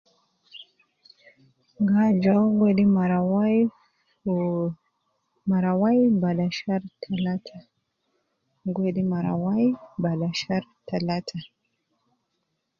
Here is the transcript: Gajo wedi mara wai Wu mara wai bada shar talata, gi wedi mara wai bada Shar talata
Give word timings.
Gajo 1.89 2.37
wedi 2.59 2.85
mara 2.97 3.19
wai 3.31 3.59
Wu 4.33 4.65
mara 5.49 5.71
wai 5.81 5.99
bada 6.21 6.47
shar 6.57 6.81
talata, 7.01 7.57
gi 8.73 8.77
wedi 8.83 9.03
mara 9.13 9.33
wai 9.43 9.65
bada 10.03 10.29
Shar 10.39 10.63
talata 10.87 11.37